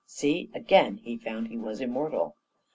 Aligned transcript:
"See 0.07 0.49
again! 0.55 0.97
he 0.97 1.15
found 1.19 1.49
he 1.49 1.59
was 1.59 1.79
immortal. 1.79 2.35